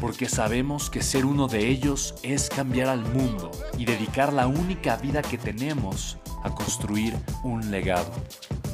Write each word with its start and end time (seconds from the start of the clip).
porque 0.00 0.28
sabemos 0.28 0.90
que 0.90 1.02
ser 1.02 1.24
uno 1.24 1.48
de 1.48 1.68
ellos 1.68 2.14
es 2.22 2.48
cambiar 2.48 2.88
al 2.88 3.00
mundo 3.00 3.50
y 3.78 3.84
dedicar 3.84 4.32
la 4.32 4.46
única 4.46 4.96
vida 4.96 5.22
que 5.22 5.38
tenemos 5.38 6.18
a 6.42 6.54
construir 6.54 7.14
un 7.42 7.70
legado. 7.70 8.12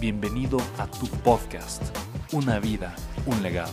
Bienvenido 0.00 0.58
a 0.78 0.86
tu 0.86 1.06
podcast, 1.06 1.82
Una 2.32 2.58
vida, 2.58 2.94
un 3.27 3.42
legado. 3.42 3.72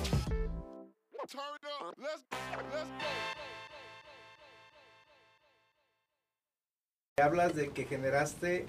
Hablas 7.21 7.55
de 7.55 7.69
que 7.69 7.85
generaste 7.85 8.65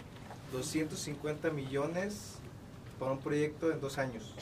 250 0.53 1.51
millones 1.51 2.39
para 2.99 3.13
un 3.13 3.19
proyecto 3.19 3.71
en 3.71 3.81
dos 3.81 3.99
años. 3.99 4.35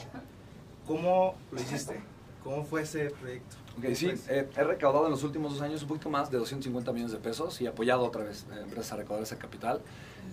¿Cómo 0.87 1.35
lo 1.51 1.61
hiciste? 1.61 2.01
¿Cómo 2.43 2.63
fue 2.63 2.81
ese 2.81 3.09
proyecto? 3.11 3.57
Ok, 3.77 3.85
sí, 3.93 4.13
eh, 4.29 4.47
he 4.55 4.63
recaudado 4.63 5.05
en 5.05 5.11
los 5.11 5.23
últimos 5.23 5.53
dos 5.53 5.61
años 5.61 5.81
un 5.81 5.87
poquito 5.89 6.09
más 6.09 6.31
de 6.31 6.37
250 6.37 6.91
millones 6.91 7.11
de 7.11 7.19
pesos 7.19 7.59
y 7.61 7.67
apoyado 7.67 8.03
otra 8.03 8.23
vez 8.23 8.45
eh, 8.51 8.61
empresas 8.61 8.93
a 8.93 8.95
recaudar 8.97 9.23
ese 9.23 9.37
capital. 9.37 9.81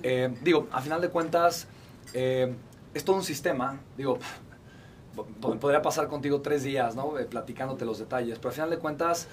Eh, 0.02 0.34
digo, 0.42 0.68
a 0.70 0.80
final 0.80 1.00
de 1.00 1.08
cuentas, 1.08 1.66
es 2.12 3.04
todo 3.04 3.16
un 3.16 3.24
sistema. 3.24 3.80
Digo, 3.96 4.18
podría 5.40 5.82
pasar 5.82 6.06
contigo 6.08 6.40
tres 6.40 6.62
días, 6.62 6.94
¿no? 6.94 7.14
platicándote 7.28 7.84
los 7.84 7.98
detalles, 7.98 8.38
pero 8.38 8.50
a 8.50 8.52
final 8.52 8.70
de 8.70 8.78
cuentas, 8.78 9.28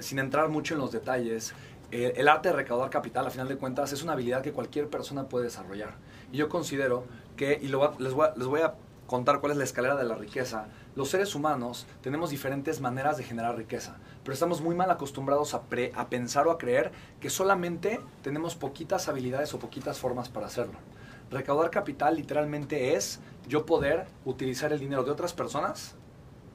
sin 0.00 0.18
entrar 0.18 0.48
mucho 0.48 0.74
en 0.74 0.80
los 0.80 0.90
detalles, 0.92 1.54
el 1.90 2.28
arte 2.28 2.48
de 2.48 2.56
recaudar 2.56 2.90
capital, 2.90 3.26
a 3.26 3.30
final 3.30 3.48
de 3.48 3.56
cuentas, 3.56 3.92
es 3.92 4.02
una 4.02 4.12
habilidad 4.12 4.42
que 4.42 4.52
cualquier 4.52 4.88
persona 4.88 5.28
puede 5.28 5.44
desarrollar. 5.44 5.94
Y 6.32 6.38
yo 6.38 6.48
considero 6.48 7.04
que, 7.36 7.58
y 7.62 7.68
lo, 7.68 7.94
les, 7.98 8.12
voy 8.12 8.28
les 8.36 8.46
voy 8.46 8.60
a 8.60 8.74
contar 9.08 9.40
cuál 9.40 9.52
es 9.52 9.58
la 9.58 9.64
escalera 9.64 9.96
de 9.96 10.04
la 10.04 10.14
riqueza, 10.14 10.68
los 10.98 11.10
seres 11.10 11.36
humanos 11.36 11.86
tenemos 12.02 12.30
diferentes 12.30 12.80
maneras 12.80 13.16
de 13.18 13.22
generar 13.22 13.56
riqueza, 13.56 13.98
pero 14.24 14.34
estamos 14.34 14.60
muy 14.60 14.74
mal 14.74 14.90
acostumbrados 14.90 15.54
a, 15.54 15.62
a 15.94 16.08
pensar 16.08 16.48
o 16.48 16.50
a 16.50 16.58
creer 16.58 16.90
que 17.20 17.30
solamente 17.30 18.00
tenemos 18.20 18.56
poquitas 18.56 19.08
habilidades 19.08 19.54
o 19.54 19.60
poquitas 19.60 20.00
formas 20.00 20.28
para 20.28 20.46
hacerlo. 20.46 20.74
Recaudar 21.30 21.70
capital 21.70 22.16
literalmente 22.16 22.96
es 22.96 23.20
yo 23.46 23.64
poder 23.64 24.06
utilizar 24.24 24.72
el 24.72 24.80
dinero 24.80 25.04
de 25.04 25.12
otras 25.12 25.32
personas 25.32 25.94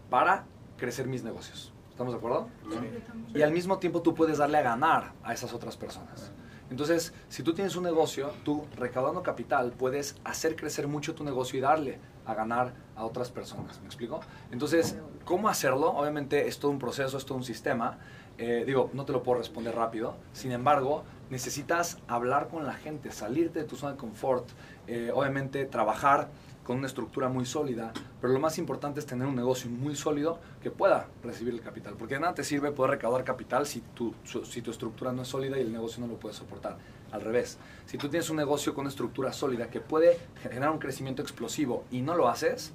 para 0.10 0.44
crecer 0.76 1.08
mis 1.08 1.24
negocios. 1.24 1.72
¿Estamos 1.92 2.12
de 2.12 2.18
acuerdo? 2.18 2.50
Sí. 2.70 3.40
Y 3.40 3.44
al 3.44 3.54
mismo 3.54 3.78
tiempo 3.78 4.02
tú 4.02 4.14
puedes 4.14 4.40
darle 4.40 4.58
a 4.58 4.62
ganar 4.62 5.14
a 5.24 5.32
esas 5.32 5.54
otras 5.54 5.78
personas. 5.78 6.34
Entonces, 6.74 7.14
si 7.30 7.44
tú 7.44 7.54
tienes 7.54 7.76
un 7.76 7.84
negocio, 7.84 8.32
tú 8.44 8.66
recaudando 8.76 9.22
capital 9.22 9.74
puedes 9.78 10.16
hacer 10.24 10.56
crecer 10.56 10.88
mucho 10.88 11.14
tu 11.14 11.24
negocio 11.24 11.60
y 11.60 11.62
darle 11.62 12.00
a 12.26 12.34
ganar 12.34 12.74
a 12.96 13.06
otras 13.06 13.30
personas. 13.30 13.80
¿Me 13.82 13.86
explico? 13.86 14.22
Entonces, 14.52 14.98
¿cómo 15.24 15.50
hacerlo? 15.50 15.92
Obviamente 15.92 16.48
es 16.48 16.58
todo 16.58 16.72
un 16.72 16.80
proceso, 16.80 17.16
es 17.16 17.26
todo 17.28 17.38
un 17.38 17.44
sistema. 17.44 18.00
Eh, 18.40 18.64
digo, 18.66 18.90
no 18.94 19.06
te 19.06 19.12
lo 19.12 19.22
puedo 19.22 19.38
responder 19.38 19.76
rápido. 19.76 20.16
Sin 20.32 20.52
embargo, 20.52 21.04
necesitas 21.30 22.00
hablar 22.08 22.48
con 22.48 22.66
la 22.66 22.74
gente, 22.74 23.12
salirte 23.12 23.60
de 23.60 23.66
tu 23.66 23.76
zona 23.76 23.92
de 23.92 24.00
confort, 24.00 24.50
eh, 24.88 25.12
obviamente 25.14 25.66
trabajar 25.66 26.30
con 26.64 26.78
una 26.78 26.88
estructura 26.88 27.30
muy 27.30 27.46
sólida, 27.46 27.92
pero 28.22 28.32
lo 28.32 28.40
más 28.40 28.58
importante 28.58 29.00
es 29.00 29.06
tener 29.06 29.28
un 29.28 29.36
negocio 29.36 29.70
muy 29.70 29.96
sólido 29.96 30.40
que 30.62 30.72
pueda 30.72 31.08
recibir 31.24 31.54
el 31.54 31.62
capital, 31.62 31.96
porque 31.98 32.16
de 32.16 32.22
nada 32.22 32.34
te 32.34 32.44
sirve 32.44 32.72
poder 32.72 32.92
recaudar 32.92 33.24
capital 33.24 33.66
si 33.66 33.82
tu, 33.82 34.14
si 34.46 34.62
tu 34.62 34.72
estructura 34.72 35.12
no 35.12 35.24
es 35.24 35.28
sólida 35.28 35.58
y 35.58 35.62
el 35.62 35.72
negocio 35.72 36.02
no 36.02 36.08
lo 36.08 36.20
puede 36.20 36.34
soportar. 36.34 36.78
Al 37.12 37.22
revés, 37.22 37.58
si 37.86 37.98
tú 37.98 38.10
tienes 38.10 38.30
un 38.30 38.38
negocio 38.38 38.74
con 38.74 38.84
una 38.84 38.90
estructura 38.90 39.34
sólida 39.34 39.70
que 39.70 39.80
puede 39.80 40.18
generar 40.42 40.72
un 40.72 40.80
crecimiento 40.80 41.22
explosivo 41.22 41.84
y 41.92 42.02
no 42.02 42.16
lo 42.16 42.28
haces, 42.28 42.74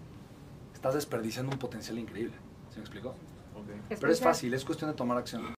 estás 0.75 0.95
desperdiciando 0.95 1.51
un 1.51 1.59
potencial 1.59 1.99
increíble. 1.99 2.35
¿Se 2.71 2.77
me 2.77 2.83
explicó? 2.83 3.15
Pero 3.89 4.13
es 4.13 4.21
fácil, 4.21 4.55
es 4.55 4.65
cuestión 4.65 4.91
de 4.91 4.97
tomar 4.97 5.19
acción. 5.19 5.57